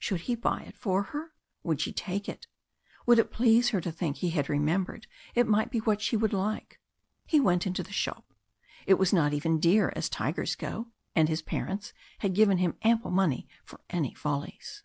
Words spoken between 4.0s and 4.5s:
he had